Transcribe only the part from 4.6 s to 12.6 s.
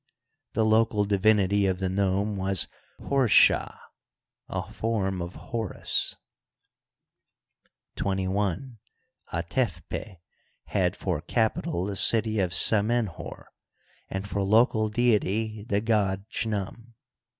form of Horus. XXI. Atefpek had for capital the city of